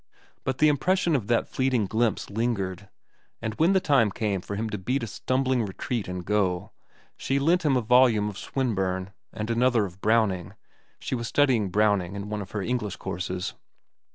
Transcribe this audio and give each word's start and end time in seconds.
But 0.43 0.57
the 0.57 0.67
impression 0.67 1.15
of 1.15 1.27
that 1.27 1.47
fleeting 1.47 1.85
glimpse 1.85 2.31
lingered, 2.31 2.89
and 3.39 3.53
when 3.59 3.73
the 3.73 3.79
time 3.79 4.09
came 4.09 4.41
for 4.41 4.55
him 4.55 4.67
to 4.71 4.79
beat 4.79 5.03
a 5.03 5.05
stumbling 5.05 5.63
retreat 5.63 6.07
and 6.07 6.25
go, 6.25 6.71
she 7.17 7.37
lent 7.37 7.61
him 7.63 7.75
the 7.75 7.81
volume 7.81 8.27
of 8.27 8.39
Swinburne, 8.39 9.11
and 9.31 9.51
another 9.51 9.85
of 9.85 10.01
Browning—she 10.01 11.13
was 11.13 11.27
studying 11.27 11.69
Browning 11.69 12.15
in 12.15 12.29
one 12.29 12.41
of 12.41 12.49
her 12.49 12.63
English 12.63 12.95
courses. 12.95 13.53